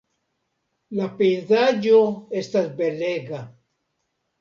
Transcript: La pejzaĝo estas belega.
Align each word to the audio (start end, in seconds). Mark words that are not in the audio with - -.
La 1.01 1.09
pejzaĝo 1.19 2.01
estas 2.43 2.75
belega. 2.83 3.47